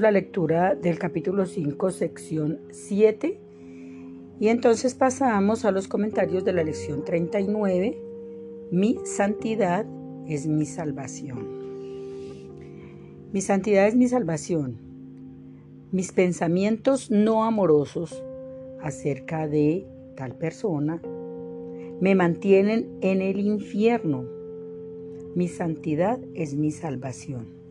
la 0.00 0.10
lectura 0.10 0.74
del 0.74 0.98
capítulo 0.98 1.46
5, 1.46 1.90
sección 1.90 2.60
7. 2.70 3.40
Y 4.38 4.48
entonces 4.48 4.94
pasamos 4.94 5.64
a 5.64 5.70
los 5.70 5.88
comentarios 5.88 6.44
de 6.44 6.52
la 6.52 6.62
lección 6.62 7.04
39. 7.04 7.98
Mi 8.70 8.98
santidad 9.04 9.86
es 10.26 10.46
mi 10.46 10.66
salvación. 10.66 11.56
Mi 13.32 13.40
santidad 13.40 13.86
es 13.86 13.96
mi 13.96 14.08
salvación. 14.08 14.78
Mis 15.92 16.12
pensamientos 16.12 17.10
no 17.10 17.44
amorosos 17.44 18.22
acerca 18.80 19.46
de 19.48 19.86
tal 20.16 20.34
persona 20.34 21.00
me 22.00 22.14
mantienen 22.14 22.98
en 23.00 23.22
el 23.22 23.40
infierno. 23.40 24.24
Mi 25.34 25.48
santidad 25.48 26.18
es 26.34 26.54
mi 26.54 26.70
salvación. 26.70 27.65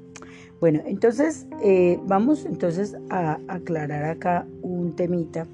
Bueno, 0.60 0.82
entonces 0.86 1.46
eh, 1.64 2.00
vamos 2.08 2.46
entonces 2.46 2.96
a 3.10 3.40
aclarar 3.48 4.06
acá 4.06 4.48
un 4.62 4.96
temita 4.96 5.48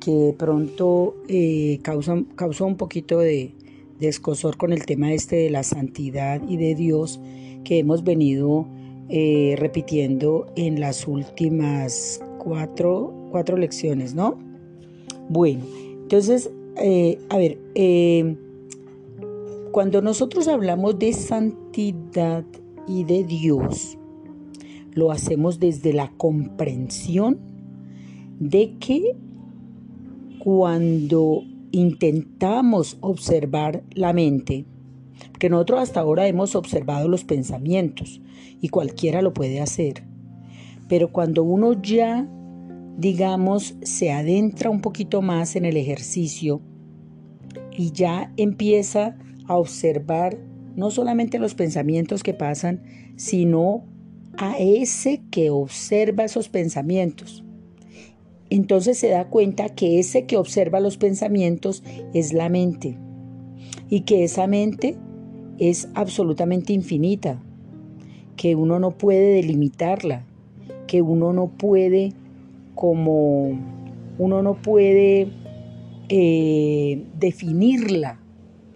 que 0.00 0.34
pronto 0.38 1.16
eh, 1.28 1.80
causó 1.82 2.64
un 2.66 2.76
poquito 2.76 3.18
de, 3.18 3.52
de, 3.98 4.08
escosor 4.08 4.56
con 4.56 4.72
el 4.72 4.86
tema 4.86 5.12
este 5.12 5.36
de 5.36 5.50
la 5.50 5.64
santidad 5.64 6.40
y 6.48 6.56
de 6.56 6.74
Dios 6.74 7.20
que 7.64 7.80
hemos 7.80 8.04
venido 8.04 8.66
eh, 9.08 9.56
repitiendo 9.58 10.46
en 10.54 10.80
las 10.80 11.08
últimas 11.08 12.20
cuatro, 12.38 13.12
cuatro 13.32 13.56
lecciones, 13.56 14.14
¿no? 14.14 14.38
Bueno, 15.28 15.64
entonces 16.02 16.50
eh, 16.76 17.18
a 17.28 17.36
ver, 17.36 17.58
cuando 19.72 20.00
nosotros 20.00 20.46
hablamos 20.46 20.98
de 21.00 21.12
santidad 21.12 22.44
y 22.88 23.04
de 23.04 23.24
Dios, 23.24 23.98
lo 24.92 25.10
hacemos 25.12 25.60
desde 25.60 25.92
la 25.92 26.10
comprensión 26.16 27.38
de 28.40 28.76
que 28.78 29.16
cuando 30.38 31.42
intentamos 31.70 32.96
observar 33.00 33.84
la 33.94 34.12
mente, 34.12 34.64
que 35.38 35.50
nosotros 35.50 35.80
hasta 35.80 36.00
ahora 36.00 36.26
hemos 36.26 36.54
observado 36.56 37.08
los 37.08 37.24
pensamientos 37.24 38.20
y 38.60 38.68
cualquiera 38.70 39.22
lo 39.22 39.34
puede 39.34 39.60
hacer, 39.60 40.04
pero 40.88 41.12
cuando 41.12 41.42
uno 41.42 41.80
ya 41.80 42.28
digamos, 42.98 43.76
se 43.82 44.10
adentra 44.10 44.70
un 44.70 44.80
poquito 44.80 45.22
más 45.22 45.54
en 45.54 45.64
el 45.64 45.76
ejercicio 45.76 46.60
y 47.76 47.92
ya 47.92 48.32
empieza 48.36 49.16
a 49.46 49.56
observar 49.56 50.36
no 50.78 50.92
solamente 50.92 51.40
los 51.40 51.56
pensamientos 51.56 52.22
que 52.22 52.34
pasan, 52.34 52.84
sino 53.16 53.82
a 54.36 54.56
ese 54.58 55.22
que 55.32 55.50
observa 55.50 56.24
esos 56.24 56.48
pensamientos. 56.48 57.42
Entonces 58.48 58.96
se 58.96 59.08
da 59.08 59.24
cuenta 59.26 59.70
que 59.70 59.98
ese 59.98 60.24
que 60.24 60.36
observa 60.36 60.78
los 60.78 60.96
pensamientos 60.96 61.82
es 62.14 62.32
la 62.32 62.48
mente 62.48 62.96
y 63.90 64.02
que 64.02 64.22
esa 64.22 64.46
mente 64.46 64.96
es 65.58 65.88
absolutamente 65.94 66.72
infinita, 66.72 67.42
que 68.36 68.54
uno 68.54 68.78
no 68.78 68.92
puede 68.92 69.34
delimitarla, 69.34 70.26
que 70.86 71.02
uno 71.02 71.32
no 71.32 71.48
puede 71.48 72.12
como 72.76 73.58
uno 74.16 74.42
no 74.42 74.54
puede 74.62 75.26
eh, 76.08 77.04
definirla, 77.18 78.20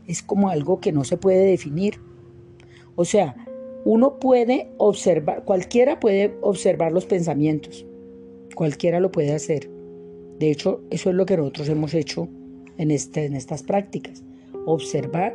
es 0.06 0.22
como 0.22 0.48
algo 0.48 0.80
que 0.80 0.92
no 0.92 1.04
se 1.04 1.16
puede 1.16 1.44
definir. 1.46 2.00
O 2.94 3.04
sea, 3.04 3.34
uno 3.84 4.18
puede 4.18 4.70
observar, 4.78 5.44
cualquiera 5.44 5.98
puede 5.98 6.34
observar 6.40 6.92
los 6.92 7.06
pensamientos, 7.06 7.86
cualquiera 8.54 9.00
lo 9.00 9.10
puede 9.10 9.34
hacer. 9.34 9.68
De 10.38 10.50
hecho, 10.50 10.80
eso 10.90 11.10
es 11.10 11.16
lo 11.16 11.26
que 11.26 11.36
nosotros 11.36 11.68
hemos 11.68 11.94
hecho 11.94 12.28
en, 12.78 12.90
este, 12.90 13.24
en 13.24 13.34
estas 13.34 13.62
prácticas, 13.62 14.22
observar 14.66 15.32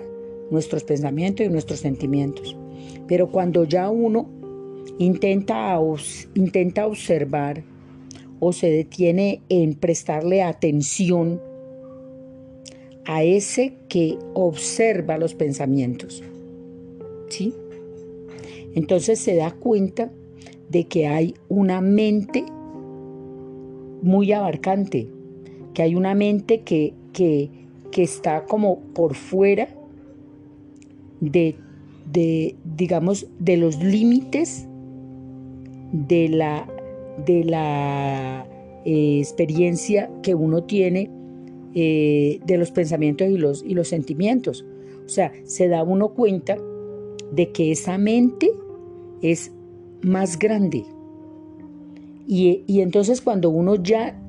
nuestros 0.49 0.83
pensamientos 0.83 1.45
y 1.45 1.49
nuestros 1.49 1.79
sentimientos. 1.79 2.55
Pero 3.07 3.31
cuando 3.31 3.63
ya 3.63 3.89
uno 3.89 4.29
intenta, 4.97 5.79
intenta 6.35 6.87
observar 6.87 7.63
o 8.39 8.53
se 8.53 8.69
detiene 8.69 9.41
en 9.49 9.73
prestarle 9.73 10.43
atención 10.43 11.41
a 13.07 13.23
ese 13.23 13.73
que 13.89 14.19
observa 14.33 15.17
los 15.17 15.33
pensamientos. 15.33 16.23
¿Sí? 17.29 17.53
Entonces 18.75 19.19
se 19.19 19.35
da 19.35 19.51
cuenta 19.51 20.11
de 20.69 20.85
que 20.85 21.07
hay 21.07 21.33
una 21.49 21.81
mente 21.81 22.45
muy 24.01 24.31
abarcante, 24.33 25.07
que 25.73 25.81
hay 25.81 25.95
una 25.95 26.13
mente 26.13 26.61
que, 26.61 26.93
que, 27.13 27.49
está 27.95 28.45
como 28.45 28.79
por 28.93 29.15
fuera 29.15 29.67
de, 31.19 31.55
de, 32.11 32.55
digamos, 32.75 33.25
de 33.39 33.57
los 33.57 33.81
límites 33.83 34.67
de 35.91 36.29
la 36.29 36.67
de 37.25 37.43
la 37.43 38.45
eh, 38.85 39.17
experiencia 39.19 40.11
que 40.21 40.35
uno 40.35 40.63
tiene 40.65 41.09
eh, 41.79 42.39
de 42.43 42.57
los 42.57 42.71
pensamientos 42.71 43.29
y 43.29 43.37
los, 43.37 43.63
y 43.63 43.75
los 43.75 43.87
sentimientos. 43.87 44.65
O 45.05 45.09
sea, 45.09 45.31
se 45.43 45.67
da 45.67 45.83
uno 45.83 46.09
cuenta 46.15 46.57
de 47.31 47.51
que 47.51 47.71
esa 47.71 47.99
mente 47.99 48.49
es 49.21 49.51
más 50.01 50.39
grande. 50.39 50.85
Y, 52.27 52.63
y 52.65 52.81
entonces 52.81 53.21
cuando 53.21 53.51
uno 53.51 53.75
ya 53.75 54.19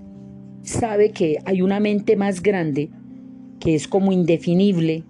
sabe 0.60 1.12
que 1.12 1.38
hay 1.46 1.62
una 1.62 1.80
mente 1.80 2.16
más 2.16 2.42
grande, 2.42 2.90
que 3.60 3.74
es 3.74 3.88
como 3.88 4.12
indefinible, 4.12 5.04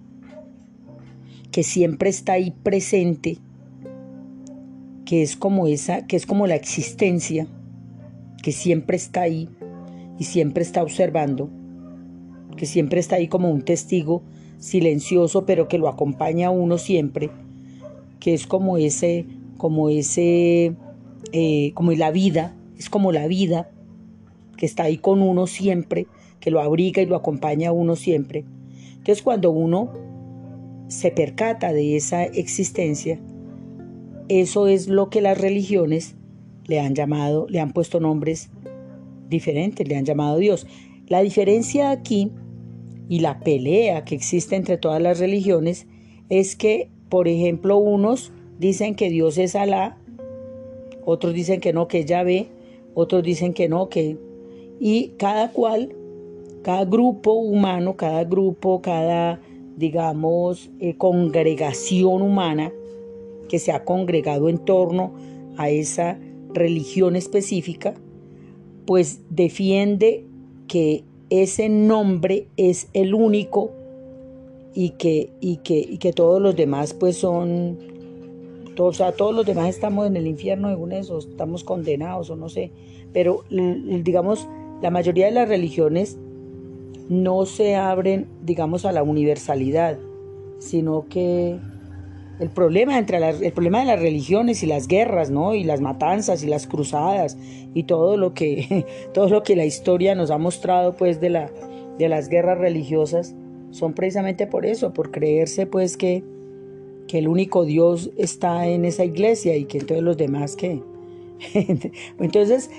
que 1.51 1.63
siempre 1.63 2.09
está 2.09 2.33
ahí 2.33 2.53
presente, 2.63 3.37
que 5.03 5.23
es 5.23 5.35
como 5.35 5.67
esa, 5.67 6.07
que 6.07 6.15
es 6.15 6.25
como 6.25 6.47
la 6.47 6.55
existencia, 6.55 7.47
que 8.41 8.53
siempre 8.53 8.95
está 8.95 9.23
ahí 9.23 9.49
y 10.17 10.23
siempre 10.23 10.63
está 10.63 10.81
observando, 10.81 11.49
que 12.59 12.65
siempre 12.65 12.99
está 12.99 13.15
ahí 13.15 13.29
como 13.29 13.49
un 13.49 13.61
testigo 13.61 14.21
silencioso, 14.57 15.45
pero 15.45 15.69
que 15.69 15.77
lo 15.77 15.87
acompaña 15.87 16.47
a 16.47 16.51
uno 16.51 16.77
siempre, 16.77 17.29
que 18.19 18.33
es 18.33 18.47
como 18.47 18.77
ese, 18.77 19.25
como 19.57 19.87
ese, 19.87 20.75
eh, 21.31 21.71
como 21.73 21.93
la 21.93 22.11
vida, 22.11 22.53
es 22.77 22.89
como 22.89 23.13
la 23.13 23.27
vida, 23.27 23.71
que 24.57 24.65
está 24.65 24.83
ahí 24.83 24.97
con 24.97 25.21
uno 25.21 25.47
siempre, 25.47 26.07
que 26.41 26.51
lo 26.51 26.59
abriga 26.59 27.01
y 27.01 27.05
lo 27.05 27.15
acompaña 27.15 27.69
a 27.69 27.71
uno 27.71 27.95
siempre. 27.95 28.43
Entonces 28.97 29.21
cuando 29.23 29.51
uno 29.51 29.93
se 30.89 31.11
percata 31.11 31.71
de 31.71 31.95
esa 31.95 32.25
existencia, 32.25 33.21
eso 34.27 34.67
es 34.67 34.89
lo 34.89 35.09
que 35.09 35.21
las 35.21 35.37
religiones 35.37 36.17
le 36.65 36.81
han 36.81 36.93
llamado, 36.93 37.47
le 37.47 37.61
han 37.61 37.71
puesto 37.71 38.01
nombres 38.01 38.49
diferentes, 39.29 39.87
le 39.87 39.95
han 39.95 40.03
llamado 40.03 40.37
Dios. 40.39 40.67
La 41.07 41.21
diferencia 41.21 41.91
aquí 41.91 42.33
y 43.09 43.19
la 43.19 43.39
pelea 43.39 44.05
que 44.05 44.15
existe 44.15 44.55
entre 44.55 44.77
todas 44.77 45.01
las 45.01 45.19
religiones 45.19 45.87
es 46.29 46.55
que, 46.55 46.89
por 47.09 47.27
ejemplo, 47.27 47.77
unos 47.77 48.31
dicen 48.59 48.93
que 48.93 49.09
Dios 49.09 49.39
es 49.39 49.55
Alá, 49.55 49.97
otros 51.03 51.33
dicen 51.33 51.59
que 51.59 51.73
no, 51.73 51.87
que 51.87 51.99
es 51.99 52.05
Yahvé, 52.05 52.47
otros 52.93 53.23
dicen 53.23 53.53
que 53.53 53.67
no, 53.67 53.89
que... 53.89 54.17
Y 54.79 55.09
cada 55.17 55.51
cual, 55.51 55.95
cada 56.61 56.85
grupo 56.85 57.33
humano, 57.33 57.97
cada 57.97 58.23
grupo, 58.25 58.81
cada, 58.81 59.41
digamos, 59.75 60.69
eh, 60.79 60.95
congregación 60.95 62.21
humana 62.21 62.71
que 63.49 63.57
se 63.57 63.71
ha 63.71 63.83
congregado 63.85 64.49
en 64.49 64.59
torno 64.59 65.13
a 65.57 65.71
esa 65.71 66.19
religión 66.53 67.15
específica, 67.15 67.95
pues 68.85 69.21
defiende 69.29 70.25
que 70.67 71.03
ese 71.29 71.69
nombre 71.69 72.47
es 72.57 72.89
el 72.93 73.13
único 73.13 73.71
y 74.73 74.91
que, 74.91 75.29
y 75.39 75.57
que, 75.57 75.97
que 75.99 76.13
todos 76.13 76.41
los 76.41 76.55
demás 76.55 76.93
pues 76.93 77.17
son, 77.17 77.77
todos, 78.75 78.95
o 78.95 78.97
sea, 78.97 79.11
todos 79.11 79.35
los 79.35 79.45
demás 79.45 79.69
estamos 79.69 80.07
en 80.07 80.15
el 80.15 80.27
infierno 80.27 80.69
según 80.69 80.91
eso, 80.91 81.19
estamos 81.19 81.63
condenados 81.63 82.29
o 82.29 82.35
no 82.35 82.49
sé, 82.49 82.71
pero 83.13 83.43
digamos, 83.49 84.47
la 84.81 84.91
mayoría 84.91 85.25
de 85.25 85.31
las 85.31 85.49
religiones 85.49 86.17
no 87.09 87.45
se 87.45 87.75
abren, 87.75 88.27
digamos, 88.43 88.85
a 88.85 88.91
la 88.91 89.03
universalidad, 89.03 89.97
sino 90.59 91.07
que 91.09 91.57
el 92.39 92.49
problema, 92.49 92.97
entre 92.97 93.17
el 93.17 93.51
problema 93.51 93.79
de 93.79 93.85
las 93.85 93.99
religiones 93.99 94.63
y 94.63 94.65
las 94.65 94.87
guerras, 94.87 95.29
¿no? 95.29 95.55
Y 95.55 95.63
las 95.63 95.81
matanzas 95.81 96.43
y 96.43 96.47
las 96.47 96.67
cruzadas 96.67 97.37
y 97.73 97.83
todo 97.83 98.17
lo 98.17 98.33
que, 98.33 98.85
todo 99.13 99.29
lo 99.29 99.43
que 99.43 99.55
la 99.55 99.65
historia 99.65 100.15
nos 100.15 100.31
ha 100.31 100.37
mostrado, 100.37 100.95
pues, 100.95 101.19
de, 101.19 101.29
la, 101.29 101.51
de 101.97 102.09
las 102.09 102.29
guerras 102.29 102.57
religiosas, 102.57 103.35
son 103.71 103.93
precisamente 103.93 104.47
por 104.47 104.65
eso, 104.65 104.93
por 104.93 105.11
creerse, 105.11 105.65
pues, 105.65 105.97
que, 105.97 106.23
que 107.07 107.19
el 107.19 107.27
único 107.27 107.65
Dios 107.65 108.11
está 108.17 108.67
en 108.67 108.85
esa 108.85 109.03
iglesia 109.03 109.55
y 109.55 109.65
que 109.65 109.79
entonces 109.79 110.03
los 110.03 110.17
demás 110.17 110.55
que, 110.55 110.81
Entonces, 112.19 112.69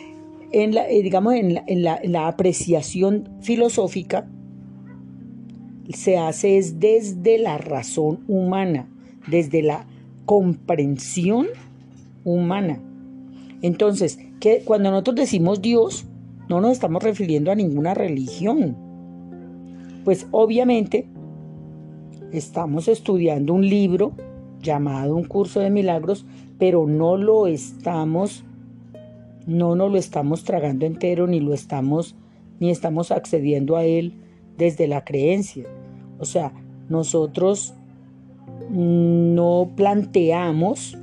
en 0.53 0.75
la, 0.75 0.89
eh, 0.89 1.03
digamos, 1.03 1.35
en 1.35 1.83
la, 1.83 2.27
apreciación 2.27 3.29
filosófica 3.41 4.29
se 5.93 6.19
hace 6.19 6.57
es 6.57 6.79
desde 6.79 7.39
la 7.39 7.59
razón 7.59 8.21
humana, 8.29 8.89
desde 9.27 9.63
la 9.63 9.87
comprensión 10.27 11.47
humana. 12.25 12.81
Entonces, 13.63 14.19
que 14.41 14.63
cuando 14.65 14.91
nosotros 14.91 15.17
decimos 15.17 15.61
Dios, 15.61 16.07
no 16.49 16.61
nos 16.61 16.73
estamos 16.73 17.03
refiriendo 17.03 17.51
a 17.51 17.55
ninguna 17.55 17.95
religión. 17.95 18.77
Pues 20.05 20.27
obviamente 20.31 21.07
estamos 22.33 22.89
estudiando 22.89 23.55
un 23.55 23.69
libro 23.69 24.13
llamado 24.63 25.17
Un 25.17 25.25
curso 25.25 25.61
de 25.61 25.71
milagros, 25.71 26.27
pero 26.59 26.87
no 26.87 27.17
lo 27.17 27.47
estamos 27.47 28.45
no 29.47 29.75
nos 29.75 29.91
lo 29.91 29.99
estamos 29.99 30.45
tragando 30.45 30.87
entero 30.87 31.27
ni 31.27 31.41
lo 31.41 31.55
estamos 31.55 32.15
ni 32.61 32.71
estamos 32.71 33.11
accediendo 33.11 33.77
a 33.77 33.85
él 33.85 34.15
desde 34.57 34.87
la 34.87 35.05
creencia. 35.05 35.65
O 36.19 36.25
sea, 36.25 36.53
nosotros 36.89 37.75
no 38.71 39.73
planteamos 39.77 40.97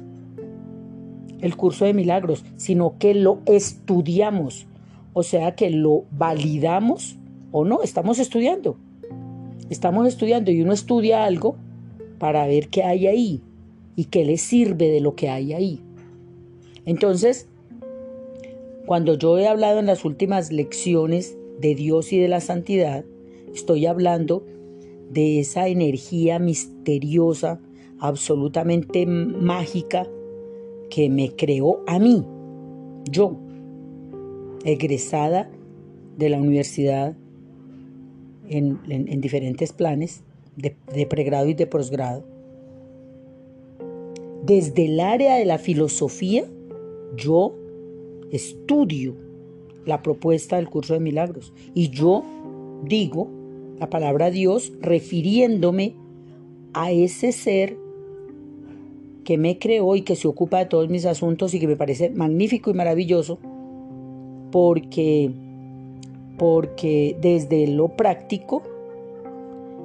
el 1.42 1.56
curso 1.56 1.86
de 1.86 1.94
milagros, 1.94 2.44
sino 2.56 2.98
que 2.98 3.14
lo 3.14 3.40
estudiamos. 3.46 4.68
O 5.14 5.24
sea, 5.24 5.56
que 5.56 5.70
lo 5.70 6.04
validamos 6.12 7.18
o 7.52 7.66
no, 7.66 7.82
estamos 7.82 8.20
estudiando. 8.20 8.78
Estamos 9.70 10.08
estudiando 10.08 10.52
y 10.52 10.62
uno 10.62 10.74
estudia 10.74 11.26
algo 11.26 11.56
para 12.20 12.48
ver 12.48 12.70
qué 12.70 12.84
hay 12.84 13.08
ahí 13.08 13.42
y 13.96 14.06
qué 14.06 14.26
le 14.26 14.38
sirve 14.38 14.90
de 14.90 15.02
lo 15.02 15.16
que 15.16 15.30
hay 15.30 15.54
ahí. 15.54 15.82
Entonces, 16.86 17.48
cuando 18.86 19.16
yo 19.16 19.38
he 19.38 19.48
hablado 19.48 19.80
en 19.80 19.88
las 19.88 20.06
últimas 20.06 20.52
lecciones 20.52 21.38
de 21.60 21.76
Dios 21.76 22.14
y 22.14 22.20
de 22.20 22.28
la 22.28 22.40
santidad, 22.40 23.04
estoy 23.54 23.86
hablando 23.86 24.46
de 25.12 25.40
esa 25.40 25.68
energía 25.68 26.40
misteriosa, 26.40 27.60
absolutamente 28.00 29.06
mágica, 29.06 30.08
que 30.90 31.10
me 31.10 31.36
creó 31.36 31.82
a 31.88 32.00
mí, 32.00 32.26
yo, 33.10 33.38
egresada 34.64 35.50
de 36.18 36.30
la 36.30 36.40
universidad 36.40 37.16
en, 38.50 39.22
diferentes 39.22 39.74
planes 39.74 40.24
de, 40.56 40.76
de 40.94 41.06
pregrado 41.06 41.48
y 41.48 41.54
de 41.54 41.68
posgrado. 41.68 42.26
Desde 44.46 44.86
el 44.86 45.00
área 45.00 45.36
de 45.36 45.46
la 45.46 45.58
filosofía, 45.58 46.46
yo 47.16 47.54
estudio 48.32 49.16
la 49.86 50.02
propuesta 50.02 50.58
del 50.58 50.70
curso 50.70 50.94
de 50.94 51.00
milagros 51.00 51.54
y 51.74 51.90
yo 51.90 52.24
digo 52.84 53.30
la 53.80 53.90
palabra 53.90 54.32
Dios 54.32 54.74
refiriéndome 54.82 55.96
a 56.74 56.92
ese 56.92 57.32
ser 57.32 57.78
que 59.24 59.38
me 59.38 59.60
creó 59.60 59.96
y 59.96 60.04
que 60.04 60.16
se 60.16 60.28
ocupa 60.28 60.60
de 60.60 60.66
todos 60.68 60.90
mis 60.90 61.06
asuntos 61.06 61.54
y 61.54 61.60
que 61.60 61.68
me 61.68 61.76
parece 61.76 62.10
magnífico 62.10 62.72
y 62.72 62.74
maravilloso 62.74 63.40
porque 64.52 65.32
porque 66.38 67.18
desde 67.20 67.68
lo 67.68 67.90
práctico 67.90 68.62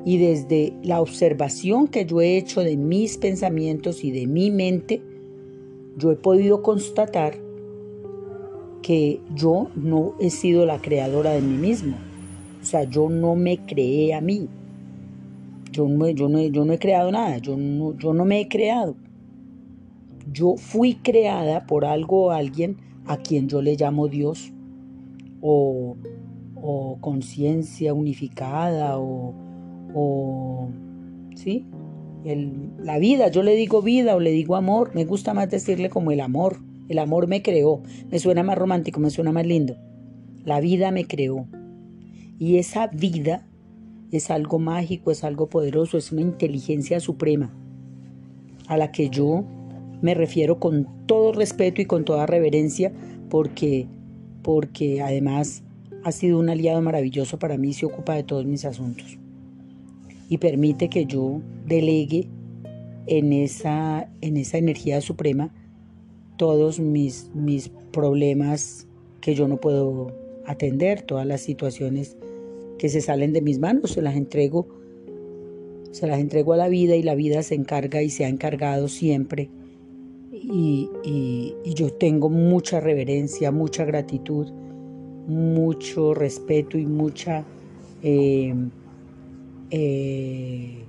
y 0.05 0.19
desde 0.19 0.75
la 0.83 1.00
observación 1.00 1.89
que 1.89 2.05
yo 2.05 2.21
he 2.21 2.37
hecho 2.37 2.61
de 2.61 2.77
mis 2.77 3.17
pensamientos 3.19 4.05
y 4.05 4.11
de 4.11 4.27
mi 4.27 4.50
mente, 4.50 5.00
yo 5.97 6.11
he 6.11 6.17
podido 6.17 6.62
constatar 6.62 7.39
que 8.83 9.21
yo 9.35 9.69
no 9.77 10.15
he 10.21 10.31
sido 10.31 10.67
la 10.67 10.81
creadora 10.81 11.33
de 11.33 11.41
mí 11.41 11.56
mismo. 11.56 11.97
O 12.62 12.64
sea, 12.64 12.85
yo 12.85 13.09
no 13.09 13.35
me 13.35 13.59
creé 13.59 14.14
a 14.14 14.20
mí. 14.20 14.49
Yo 15.73 15.88
no, 15.88 16.09
yo 16.09 16.29
no, 16.29 16.41
yo 16.41 16.64
no 16.64 16.73
he 16.73 16.79
creado 16.79 17.11
nada, 17.11 17.38
yo 17.38 17.56
no, 17.56 17.97
yo 17.99 18.14
no 18.14 18.25
me 18.25 18.41
he 18.41 18.49
creado. 18.49 18.94
Yo 20.32 20.55
fui 20.56 20.94
creada 20.94 21.67
por 21.67 21.85
algo 21.85 22.26
o 22.26 22.31
alguien 22.31 22.76
a 23.06 23.17
quien 23.17 23.49
yo 23.49 23.62
le 23.62 23.76
llamo 23.76 24.09
Dios 24.09 24.53
o, 25.41 25.97
conciencia 27.00 27.93
unificada 27.93 28.99
o, 28.99 29.35
o 29.93 30.69
¿sí? 31.35 31.67
la 32.79 32.99
vida, 32.99 33.29
yo 33.29 33.43
le 33.43 33.56
digo 33.56 33.82
vida 33.82 34.15
o 34.15 34.20
le 34.20 34.31
digo 34.31 34.55
amor, 34.55 34.93
me 34.94 35.05
gusta 35.05 35.35
más 35.35 35.50
decirle 35.50 35.91
como 35.91 36.12
el 36.12 36.20
amor. 36.20 36.58
El 36.88 36.99
amor 36.99 37.26
me 37.26 37.43
creó. 37.43 37.82
Me 38.11 38.19
suena 38.19 38.43
más 38.43 38.58
romántico, 38.58 39.00
me 39.00 39.11
suena 39.11 39.32
más 39.32 39.47
lindo. 39.47 39.76
La 40.44 40.61
vida 40.61 40.91
me 40.91 41.06
creó. 41.06 41.47
Y 42.43 42.59
esa 42.59 42.89
vida 42.89 43.47
es 44.11 44.29
algo 44.33 44.59
mágico, 44.59 45.12
es 45.12 45.23
algo 45.23 45.49
poderoso, 45.49 45.97
es 45.97 46.11
una 46.11 46.23
inteligencia 46.23 46.99
suprema 46.99 47.55
a 48.67 48.77
la 48.77 48.91
que 48.91 49.11
yo 49.11 49.44
me 50.00 50.15
refiero 50.15 50.59
con 50.59 50.89
todo 51.06 51.31
respeto 51.31 51.81
y 51.81 51.85
con 51.85 52.05
toda 52.05 52.27
reverencia 52.27 52.91
porque, 53.31 53.87
porque 54.43 55.03
además 55.03 55.62
ha 56.03 56.11
sido 56.11 56.41
un 56.41 56.49
aliado 56.49 56.83
maravilloso 56.83 57.39
para 57.39 57.59
mí, 57.59 57.75
se 57.75 57.87
ocupa 57.87 58.17
de 58.17 58.25
todos 58.25 58.44
mis 58.44 58.65
asuntos. 58.65 59.19
Y 60.29 60.39
permite 60.39 60.89
que 60.89 61.06
yo 61.06 61.41
delegue 61.69 62.29
en 63.06 63.33
esa, 63.33 64.11
en 64.21 64.37
esa 64.37 64.59
energía 64.59 65.00
suprema 65.00 65.55
todos 66.39 66.81
mis, 66.81 67.31
mis 67.37 67.69
problemas 67.93 68.89
que 69.21 69.37
yo 69.37 69.47
no 69.47 69.59
puedo 69.59 70.12
atender, 70.44 71.03
todas 71.03 71.25
las 71.25 71.41
situaciones 71.41 72.17
que 72.79 72.89
se 72.89 73.01
salen 73.01 73.33
de 73.33 73.43
mis 73.43 73.59
manos, 73.59 73.93
se 73.93 74.03
las 74.03 74.17
entrego, 74.17 74.67
se 75.91 76.07
las 76.07 76.21
entrego 76.21 76.53
a 76.53 76.57
la 76.57 76.69
vida 76.69 76.97
y 76.97 77.03
la 77.03 77.15
vida 77.15 77.43
se 77.43 77.55
encarga 77.55 78.03
y 78.03 78.11
se 78.11 78.25
ha 78.25 78.29
encargado 78.29 78.89
siempre. 78.89 79.51
Y, 80.33 80.89
yo 81.75 81.93
tengo 81.93 82.29
mucha 82.29 82.81
reverencia, 82.81 83.51
mucha 83.51 83.85
gratitud, 83.85 84.49
mucho 85.27 86.15
respeto 86.15 86.77
y 86.77 86.87
mucha 86.87 87.44
eh, 88.03 88.55
eh, 89.70 90.85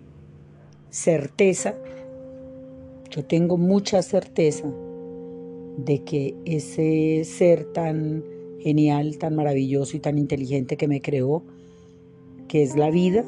certeza. 0.89 1.75
Yo 3.09 3.23
tengo 3.25 3.57
mucha 3.57 4.01
certeza 4.01 4.67
de 5.77 6.03
que 6.03 6.35
ese 6.45 7.23
ser 7.23 7.65
tan 7.65 8.23
genial, 8.59 9.17
tan 9.17 9.35
maravilloso 9.35 9.97
y 9.97 9.99
tan 9.99 10.17
inteligente 10.17 10.77
que 10.77 10.87
me 10.87 11.01
creó, 11.01 11.43
que 12.53 12.61
es 12.61 12.75
la 12.75 12.91
vida, 12.91 13.25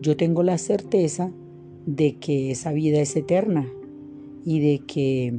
yo 0.00 0.16
tengo 0.16 0.42
la 0.42 0.56
certeza 0.56 1.30
de 1.84 2.16
que 2.16 2.50
esa 2.50 2.72
vida 2.72 2.98
es 2.98 3.14
eterna 3.14 3.70
y 4.46 4.60
de 4.60 4.78
que, 4.86 5.38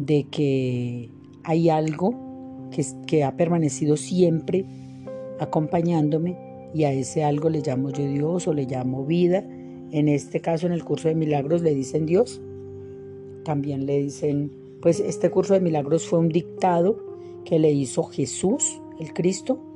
de 0.00 0.24
que 0.24 1.08
hay 1.44 1.68
algo 1.68 2.16
que, 2.72 2.84
que 3.06 3.22
ha 3.22 3.36
permanecido 3.36 3.96
siempre 3.96 4.64
acompañándome 5.38 6.36
y 6.74 6.82
a 6.82 6.92
ese 6.92 7.22
algo 7.22 7.48
le 7.48 7.60
llamo 7.60 7.90
yo 7.90 8.04
Dios 8.08 8.48
o 8.48 8.52
le 8.52 8.64
llamo 8.64 9.06
vida. 9.06 9.46
En 9.92 10.08
este 10.08 10.40
caso, 10.40 10.66
en 10.66 10.72
el 10.72 10.82
curso 10.82 11.06
de 11.06 11.14
milagros, 11.14 11.62
le 11.62 11.76
dicen 11.76 12.06
Dios 12.06 12.42
también 13.44 13.86
le 13.86 14.02
dicen, 14.02 14.50
pues 14.82 14.98
este 14.98 15.30
curso 15.30 15.54
de 15.54 15.60
milagros 15.60 16.08
fue 16.08 16.18
un 16.18 16.28
dictado 16.28 16.98
que 17.44 17.60
le 17.60 17.70
hizo 17.70 18.02
Jesús, 18.02 18.80
el 18.98 19.12
Cristo, 19.14 19.69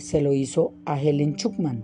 se 0.00 0.20
lo 0.20 0.32
hizo 0.32 0.74
a 0.84 1.00
Helen 1.00 1.34
Schuckman. 1.34 1.82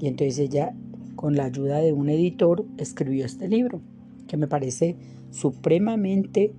Y 0.00 0.06
entonces 0.06 0.38
ella, 0.38 0.74
con 1.16 1.36
la 1.36 1.44
ayuda 1.44 1.78
de 1.78 1.92
un 1.92 2.08
editor, 2.08 2.64
escribió 2.76 3.24
este 3.24 3.48
libro, 3.48 3.80
que 4.26 4.36
me 4.36 4.46
parece 4.46 4.96
supremamente 5.30 6.52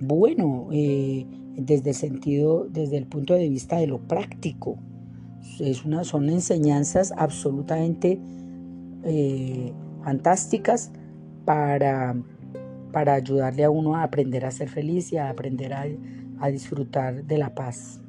bueno 0.00 0.68
eh, 0.72 1.26
desde 1.56 1.90
el 1.90 1.96
sentido, 1.96 2.66
desde 2.70 2.96
el 2.96 3.06
punto 3.06 3.34
de 3.34 3.48
vista 3.48 3.76
de 3.76 3.86
lo 3.86 3.98
práctico. 3.98 4.78
Es 5.60 5.84
una, 5.84 6.04
son 6.04 6.28
enseñanzas 6.28 7.12
absolutamente 7.16 8.18
eh, 9.04 9.72
fantásticas 10.02 10.90
para 11.44 12.16
para 12.96 13.12
ayudarle 13.12 13.62
a 13.62 13.68
uno 13.68 13.94
a 13.94 14.04
aprender 14.04 14.46
a 14.46 14.50
ser 14.50 14.70
feliz 14.70 15.12
y 15.12 15.18
a 15.18 15.28
aprender 15.28 15.74
a, 15.74 16.48
disfrutar 16.48 17.24
de 17.24 17.36
la 17.36 17.54
paz. 17.54 18.00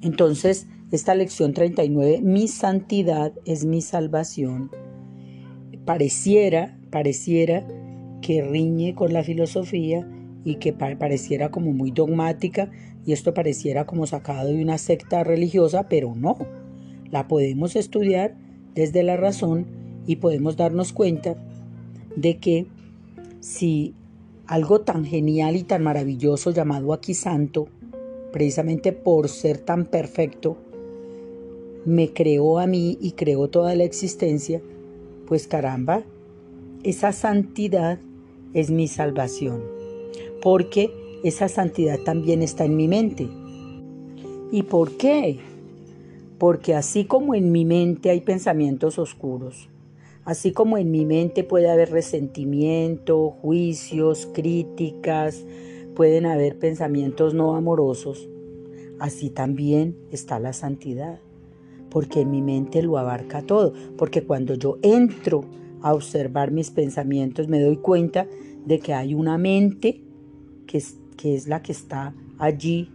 Entonces, 0.00 0.66
esta 0.90 1.14
lección 1.14 1.52
39, 1.52 2.20
mi 2.22 2.48
santidad 2.48 3.32
es 3.44 3.64
mi 3.66 3.82
salvación, 3.82 4.70
pareciera, 5.84 6.78
pareciera 6.90 7.66
que 8.22 8.42
riñe 8.42 8.94
con 8.94 9.12
la 9.12 9.22
filosofía 9.22 10.08
y 10.44 10.56
que 10.56 10.72
pareciera 10.72 11.50
como 11.50 11.72
muy 11.72 11.90
dogmática 11.90 12.70
y 13.04 13.12
esto 13.12 13.34
pareciera 13.34 13.86
como 13.86 14.06
sacado 14.06 14.48
de 14.48 14.62
una 14.62 14.78
secta 14.78 15.24
religiosa, 15.24 15.88
pero 15.88 16.14
no, 16.14 16.38
la 17.10 17.28
podemos 17.28 17.76
estudiar 17.76 18.34
desde 18.74 19.02
la 19.02 19.16
razón 19.16 19.66
y 20.06 20.16
podemos 20.16 20.56
darnos 20.56 20.92
cuenta 20.92 21.36
de 22.16 22.38
que 22.38 22.66
si 23.40 23.94
algo 24.46 24.80
tan 24.80 25.04
genial 25.04 25.56
y 25.56 25.64
tan 25.64 25.82
maravilloso 25.82 26.50
llamado 26.50 26.94
aquí 26.94 27.12
santo, 27.12 27.68
precisamente 28.32 28.92
por 28.92 29.28
ser 29.28 29.58
tan 29.58 29.84
perfecto, 29.84 30.58
me 31.88 32.12
creó 32.12 32.58
a 32.58 32.66
mí 32.66 32.98
y 33.00 33.12
creó 33.12 33.48
toda 33.48 33.74
la 33.74 33.84
existencia, 33.84 34.60
pues 35.26 35.48
caramba, 35.48 36.02
esa 36.82 37.12
santidad 37.12 37.98
es 38.52 38.70
mi 38.70 38.88
salvación, 38.88 39.62
porque 40.42 40.90
esa 41.24 41.48
santidad 41.48 41.98
también 42.00 42.42
está 42.42 42.66
en 42.66 42.76
mi 42.76 42.88
mente. 42.88 43.26
¿Y 44.52 44.64
por 44.64 44.98
qué? 44.98 45.38
Porque 46.36 46.74
así 46.74 47.06
como 47.06 47.34
en 47.34 47.52
mi 47.52 47.64
mente 47.64 48.10
hay 48.10 48.20
pensamientos 48.20 48.98
oscuros, 48.98 49.70
así 50.26 50.52
como 50.52 50.76
en 50.76 50.90
mi 50.90 51.06
mente 51.06 51.42
puede 51.42 51.70
haber 51.70 51.90
resentimiento, 51.90 53.30
juicios, 53.30 54.28
críticas, 54.34 55.42
pueden 55.96 56.26
haber 56.26 56.58
pensamientos 56.58 57.32
no 57.32 57.56
amorosos, 57.56 58.28
así 58.98 59.30
también 59.30 59.96
está 60.12 60.38
la 60.38 60.52
santidad, 60.52 61.18
porque 61.90 62.24
mi 62.24 62.42
mente 62.42 62.82
lo 62.82 62.98
abarca 62.98 63.42
todo, 63.42 63.72
porque 63.96 64.24
cuando 64.24 64.54
yo 64.54 64.78
entro 64.82 65.44
a 65.80 65.94
observar 65.94 66.50
mis 66.50 66.70
pensamientos 66.70 67.48
me 67.48 67.60
doy 67.60 67.76
cuenta 67.76 68.26
de 68.66 68.78
que 68.80 68.94
hay 68.94 69.14
una 69.14 69.38
mente 69.38 70.02
que 70.66 70.78
es, 70.78 70.98
que 71.16 71.34
es 71.34 71.48
la 71.48 71.62
que 71.62 71.72
está 71.72 72.14
allí 72.38 72.90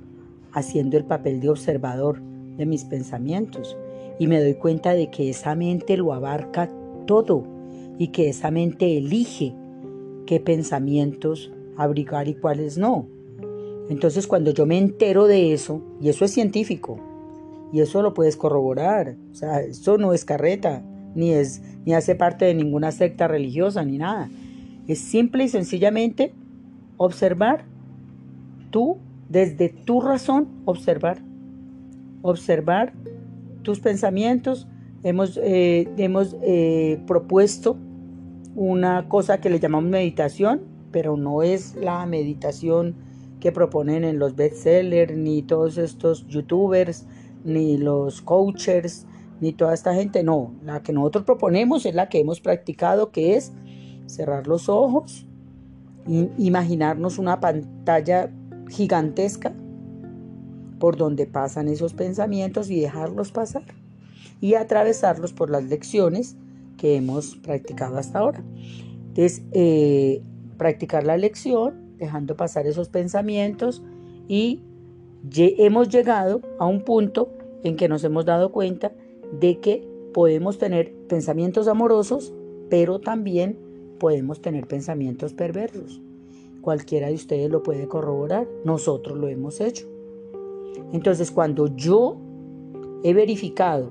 haciendo 0.51 0.97
el 0.97 1.05
papel 1.05 1.39
de 1.39 1.49
observador 1.49 2.21
de 2.57 2.65
mis 2.65 2.83
pensamientos 2.83 3.77
y 4.19 4.27
me 4.27 4.41
doy 4.41 4.53
cuenta 4.55 4.93
de 4.93 5.09
que 5.09 5.29
esa 5.29 5.55
mente 5.55 5.97
lo 5.97 6.13
abarca 6.13 6.69
todo 7.07 7.43
y 7.97 8.09
que 8.09 8.29
esa 8.29 8.51
mente 8.51 8.97
elige 8.97 9.55
qué 10.25 10.39
pensamientos 10.39 11.51
abrigar 11.77 12.27
y 12.27 12.35
cuáles 12.35 12.77
no. 12.77 13.07
Entonces 13.89 14.27
cuando 14.27 14.51
yo 14.51 14.65
me 14.65 14.77
entero 14.77 15.27
de 15.27 15.53
eso, 15.53 15.81
y 15.99 16.09
eso 16.09 16.25
es 16.25 16.31
científico, 16.31 16.99
y 17.73 17.81
eso 17.81 18.03
lo 18.03 18.13
puedes 18.13 18.37
corroborar, 18.37 19.17
o 19.31 19.35
sea, 19.35 19.61
eso 19.61 19.97
no 19.97 20.13
es 20.13 20.25
carreta, 20.25 20.83
ni, 21.15 21.31
es, 21.31 21.63
ni 21.85 21.95
hace 21.95 22.13
parte 22.13 22.45
de 22.45 22.53
ninguna 22.53 22.91
secta 22.91 23.27
religiosa, 23.27 23.83
ni 23.83 23.97
nada. 23.97 24.29
Es 24.87 24.99
simple 24.99 25.45
y 25.45 25.49
sencillamente 25.49 26.35
observar, 26.97 27.65
tú, 28.69 28.97
desde 29.27 29.69
tu 29.69 30.01
razón, 30.01 30.49
observar. 30.65 31.17
Observar 32.21 32.93
tus 33.63 33.79
pensamientos. 33.79 34.67
Hemos, 35.01 35.39
eh, 35.41 35.89
hemos 35.97 36.37
eh, 36.43 37.01
propuesto 37.07 37.75
una 38.55 39.09
cosa 39.09 39.41
que 39.41 39.49
le 39.49 39.59
llamamos 39.59 39.89
meditación, 39.89 40.61
pero 40.91 41.17
no 41.17 41.41
es 41.41 41.75
la 41.75 42.05
meditación 42.05 42.93
que 43.39 43.51
proponen 43.51 44.03
en 44.03 44.19
los 44.19 44.35
bestsellers, 44.35 45.17
ni 45.17 45.41
todos 45.41 45.79
estos 45.79 46.27
youtubers, 46.27 47.07
ni 47.43 47.77
los 47.77 48.21
coaches, 48.21 49.05
ni 49.41 49.53
toda 49.53 49.73
esta 49.73 49.93
gente, 49.93 50.23
no, 50.23 50.53
la 50.63 50.83
que 50.83 50.93
nosotros 50.93 51.25
proponemos 51.25 51.85
es 51.85 51.95
la 51.95 52.09
que 52.09 52.19
hemos 52.19 52.39
practicado, 52.39 53.11
que 53.11 53.35
es 53.35 53.51
cerrar 54.05 54.47
los 54.47 54.69
ojos, 54.69 55.25
imaginarnos 56.37 57.17
una 57.17 57.39
pantalla 57.39 58.31
gigantesca 58.69 59.53
por 60.79 60.97
donde 60.97 61.25
pasan 61.25 61.67
esos 61.67 61.93
pensamientos 61.93 62.69
y 62.69 62.81
dejarlos 62.81 63.31
pasar 63.31 63.63
y 64.41 64.55
atravesarlos 64.55 65.31
por 65.31 65.49
las 65.49 65.63
lecciones 65.63 66.35
que 66.77 66.97
hemos 66.97 67.35
practicado 67.37 67.97
hasta 67.97 68.19
ahora. 68.19 68.43
Entonces, 69.07 69.43
eh, 69.53 70.21
practicar 70.57 71.05
la 71.05 71.17
lección, 71.17 71.95
dejando 71.97 72.35
pasar 72.35 72.67
esos 72.67 72.89
pensamientos 72.89 73.83
y 74.27 74.61
hemos 75.31 75.89
llegado 75.89 76.41
a 76.59 76.65
un 76.65 76.81
punto 76.81 77.29
en 77.63 77.75
que 77.75 77.87
nos 77.87 78.03
hemos 78.03 78.25
dado 78.25 78.51
cuenta 78.51 78.91
de 79.39 79.59
que 79.59 79.87
podemos 80.13 80.57
tener 80.57 80.93
pensamientos 81.07 81.67
amorosos, 81.67 82.33
pero 82.69 82.99
también 82.99 83.57
podemos 83.99 84.41
tener 84.41 84.67
pensamientos 84.67 85.33
perversos. 85.33 86.01
Cualquiera 86.61 87.07
de 87.07 87.15
ustedes 87.15 87.49
lo 87.49 87.63
puede 87.63 87.87
corroborar, 87.87 88.47
nosotros 88.63 89.17
lo 89.17 89.27
hemos 89.27 89.59
hecho. 89.59 89.87
Entonces, 90.91 91.31
cuando 91.31 91.67
yo 91.75 92.17
he 93.03 93.13
verificado 93.13 93.89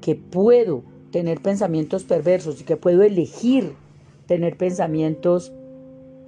que 0.00 0.14
puedo 0.14 0.82
tener 1.10 1.40
pensamientos 1.40 2.04
perversos 2.04 2.60
y 2.60 2.64
que 2.64 2.76
puedo 2.76 3.02
elegir 3.02 3.74
tener 4.26 4.56
pensamientos 4.56 5.52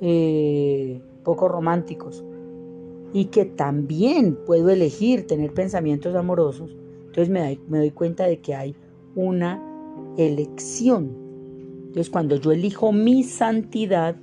eh, 0.01 1.01
poco 1.23 1.49
románticos 1.49 2.25
y 3.15 3.27
que 3.27 3.45
también 3.45 4.37
puedo 4.45 4.71
elegir 4.71 5.29
tener 5.29 5.55
pensamientos 5.55 6.17
amorosos, 6.17 6.77
entonces 7.07 7.31
me 7.31 7.79
doy, 7.79 7.91
cuenta 7.93 8.27
de 8.27 8.41
que 8.41 8.57
hay 8.57 8.75
una 9.15 9.63
elección. 10.19 11.17
Entonces 11.87 12.11
cuando 12.11 12.35
yo 12.35 12.51
elijo 12.51 12.91
mi 12.91 13.23
santidad, 13.23 14.17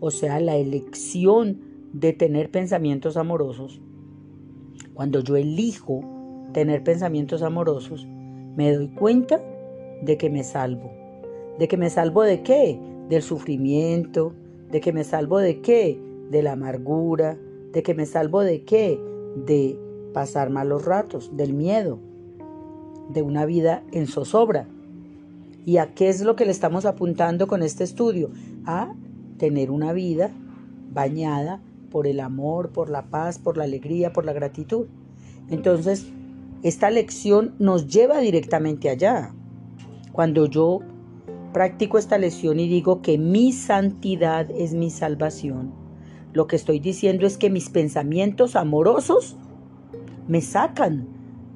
o 0.00 0.10
sea, 0.10 0.38
la 0.38 0.56
elección 0.56 1.62
de 1.94 2.12
tener 2.12 2.50
pensamientos 2.50 3.16
amorosos, 3.16 3.80
cuando 4.92 5.20
yo 5.20 5.36
elijo 5.36 6.04
tener 6.52 6.84
pensamientos 6.84 7.42
amorosos, 7.42 8.06
me 8.54 8.70
doy 8.74 8.88
cuenta 8.88 9.42
de 10.02 10.18
que 10.18 10.28
me 10.28 10.44
salvo. 10.44 10.92
¿De 11.58 11.68
que 11.68 11.78
me 11.78 11.88
salvo 11.88 12.22
de 12.22 12.42
qué? 12.42 12.78
Del 13.08 13.22
sufrimiento. 13.22 14.34
¿De 14.70 14.82
que 14.82 14.92
me 14.92 15.04
salvo 15.04 15.38
de 15.38 15.62
qué? 15.62 15.98
De 16.30 16.42
la 16.42 16.52
amargura. 16.52 17.38
¿De 17.72 17.82
que 17.82 17.94
me 17.94 18.06
salvo 18.06 18.40
de 18.40 18.64
qué? 18.64 19.00
De 19.46 19.78
pasar 20.12 20.50
malos 20.50 20.84
ratos, 20.84 21.36
del 21.36 21.54
miedo 21.54 21.98
de 23.12 23.22
una 23.22 23.44
vida 23.44 23.82
en 23.92 24.06
zozobra. 24.06 24.68
¿Y 25.66 25.76
a 25.76 25.94
qué 25.94 26.08
es 26.08 26.22
lo 26.22 26.36
que 26.36 26.46
le 26.46 26.52
estamos 26.52 26.86
apuntando 26.86 27.46
con 27.46 27.62
este 27.62 27.84
estudio? 27.84 28.30
A 28.64 28.94
tener 29.38 29.70
una 29.70 29.92
vida 29.92 30.30
bañada 30.92 31.60
por 31.90 32.06
el 32.06 32.20
amor, 32.20 32.70
por 32.70 32.88
la 32.88 33.06
paz, 33.10 33.38
por 33.38 33.56
la 33.56 33.64
alegría, 33.64 34.12
por 34.12 34.24
la 34.24 34.32
gratitud. 34.32 34.86
Entonces, 35.48 36.06
esta 36.62 36.90
lección 36.90 37.54
nos 37.58 37.88
lleva 37.88 38.20
directamente 38.20 38.88
allá. 38.88 39.34
Cuando 40.12 40.46
yo 40.46 40.80
practico 41.52 41.98
esta 41.98 42.16
lección 42.16 42.60
y 42.60 42.68
digo 42.68 43.02
que 43.02 43.18
mi 43.18 43.52
santidad 43.52 44.50
es 44.50 44.72
mi 44.72 44.90
salvación, 44.90 45.72
lo 46.32 46.46
que 46.46 46.56
estoy 46.56 46.80
diciendo 46.80 47.26
es 47.26 47.36
que 47.36 47.50
mis 47.50 47.70
pensamientos 47.70 48.56
amorosos 48.56 49.36
me 50.28 50.40
sacan 50.40 51.08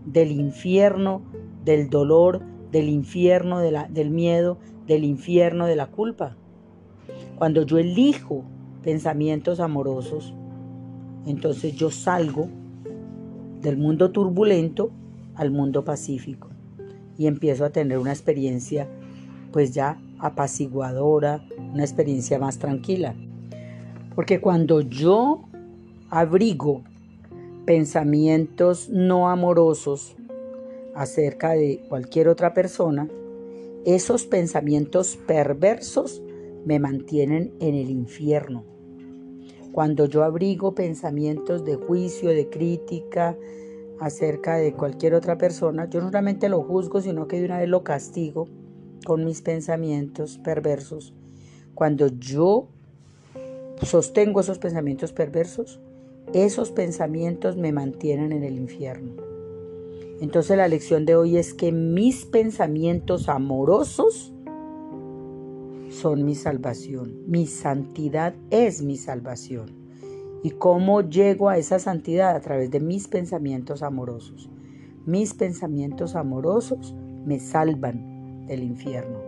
del 0.05 0.33
infierno 0.33 1.23
del 1.65 1.89
dolor, 1.89 2.43
del 2.71 2.89
infierno, 2.89 3.61
del 3.61 4.11
miedo, 4.11 4.59
del 4.87 5.05
infierno, 5.05 5.67
de 5.67 5.77
la 5.77 5.87
culpa. 5.87 6.37
Cuando 7.37 7.63
yo 7.63 7.79
elijo 7.79 8.45
pensamientos 8.83 9.61
amorosos, 9.61 10.35
entonces 11.27 11.75
yo 11.75 11.91
salgo 11.91 12.49
del 13.61 13.79
mundo 13.79 14.11
turbulento 14.11 14.91
al 15.35 15.51
mundo 15.51 15.85
pacífico 15.85 16.51
y 17.17 17.27
empiezo 17.27 17.65
a 17.65 17.71
tener 17.71 17.99
una 17.99 18.13
experiencia 18.13 18.89
pues 19.53 19.73
ya 19.73 19.99
apaciguadora, 20.19 21.45
una 21.73 21.85
experiencia 21.85 22.39
más 22.39 22.59
tranquila. 22.59 23.15
Porque 24.15 24.41
cuando 24.41 24.81
yo 24.81 25.45
abrigo 26.11 26.83
pensamientos 27.65 28.89
no 28.89 29.29
amorosos, 29.29 30.17
acerca 30.95 31.51
de 31.53 31.85
cualquier 31.89 32.29
otra 32.29 32.55
persona, 32.55 33.09
esos 33.85 34.27
pensamientos 34.27 35.19
perversos 35.27 36.23
me 36.65 36.79
mantienen 36.79 37.53
en 37.61 37.75
el 37.75 37.91
infierno. 37.91 38.65
Cuando 39.73 40.07
yo 40.07 40.23
abrigo 40.23 40.75
pensamientos 40.75 41.65
de 41.65 41.75
juicio, 41.75 42.31
de 42.31 42.49
crítica 42.49 43.37
acerca 44.01 44.57
de 44.57 44.73
cualquier 44.73 45.15
otra 45.15 45.37
persona, 45.37 45.89
yo 45.91 46.01
no 46.01 46.07
solamente 46.07 46.49
lo 46.49 46.63
juzgo, 46.63 47.01
sino 47.01 47.27
que 47.27 47.41
de 47.41 47.47
una 47.47 47.59
vez 47.59 47.69
lo 47.69 47.83
castigo 47.83 48.49
con 49.05 49.25
mis 49.25 49.43
pensamientos 49.43 50.39
perversos. 50.39 51.13
Cuando 51.75 52.07
yo 52.07 52.69
sostengo 53.85 54.41
esos 54.41 54.59
pensamientos 54.59 55.13
perversos, 55.13 55.81
esos 56.33 56.71
pensamientos 56.71 57.57
me 57.57 57.73
mantienen 57.73 58.33
en 58.33 58.45
el 58.45 58.57
infierno. 58.57 59.13
Entonces 60.21 60.57
la 60.57 60.69
lección 60.69 61.07
de 61.07 61.17
hoy 61.17 61.37
es 61.37 61.55
que 61.55 61.73
mis 61.73 62.25
pensamientos 62.25 63.29
amorosos 63.29 64.33
son 65.91 66.25
mi 66.25 66.35
salvación. 66.35 67.23
Mi 67.27 67.47
santidad 67.47 68.35
es 68.51 68.83
mi 68.83 68.97
salvación. 68.97 69.73
¿Y 70.43 70.51
cómo 70.51 71.01
llego 71.01 71.49
a 71.49 71.57
esa 71.57 71.79
santidad? 71.79 72.37
A 72.37 72.41
través 72.41 72.71
de 72.71 72.81
mis 72.81 73.09
pensamientos 73.09 73.83
amorosos. 73.83 74.51
Mis 75.07 75.35
pensamientos 75.35 76.17
amorosos 76.17 76.95
me 77.25 77.41
salvan 77.41 78.47
del 78.47 78.63
infierno. 78.63 79.19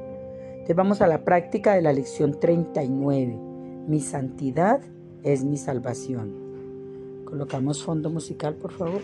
Entonces 0.52 0.76
vamos 0.76 1.00
a 1.00 1.06
la 1.06 1.25
práctica 1.25 1.75
de 1.75 1.82
la 1.82 1.92
lección 1.92 2.38
39. 2.38 3.45
Mi 3.87 4.00
santidad 4.00 4.81
es 5.23 5.45
mi 5.45 5.57
salvación. 5.57 7.25
Colocamos 7.25 7.85
fondo 7.85 8.11
musical, 8.11 8.57
por 8.57 8.73
favor. 8.73 9.00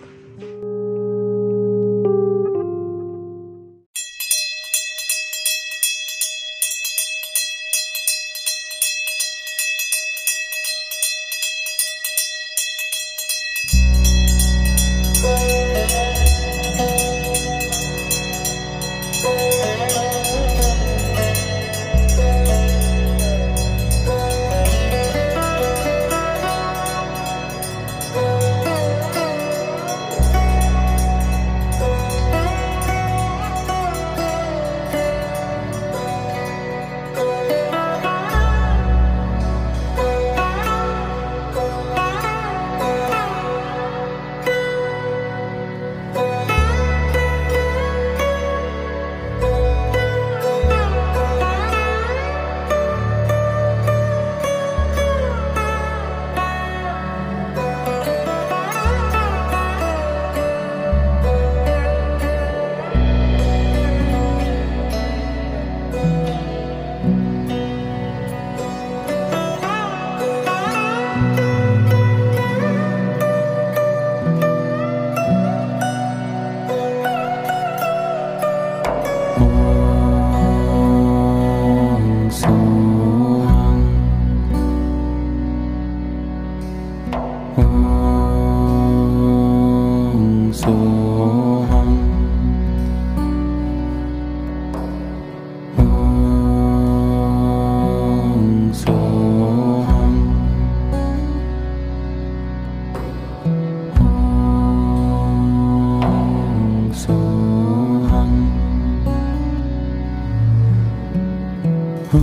Om 112.15 112.21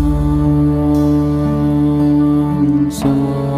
Sat 2.92 3.49